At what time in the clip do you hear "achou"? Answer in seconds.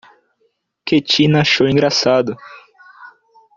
1.41-1.69